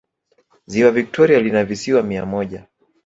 [0.65, 2.65] ziwa victoria lina visiwa mia moja